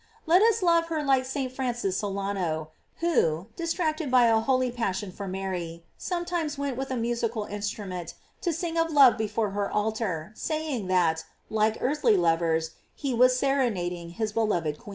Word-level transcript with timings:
Let 0.25 0.41
us 0.41 0.63
love 0.63 0.87
her 0.87 1.03
like 1.03 1.25
St. 1.25 1.51
Francis 1.51 1.95
Solano, 1.97 2.71
who, 3.01 3.49
distracted 3.55 4.09
by 4.09 4.25
a 4.25 4.39
holy 4.39 4.71
passion 4.71 5.11
for 5.11 5.27
Mary, 5.27 5.83
sometimes 5.95 6.57
went 6.57 6.75
with 6.75 6.89
a 6.89 6.97
musical 6.97 7.43
instrument 7.43 8.15
to 8.41 8.51
sing 8.51 8.79
of 8.79 8.89
love 8.91 9.15
before 9.15 9.51
her 9.51 9.69
altar, 9.71 10.31
saying 10.33 10.87
that, 10.87 11.23
like 11.51 11.77
earthly 11.81 12.17
lovers, 12.17 12.71
he 12.95 13.13
was 13.13 13.37
serenading 13.37 14.13
his 14.17 14.33
beloved 14.33 14.79
queen. 14.79 14.89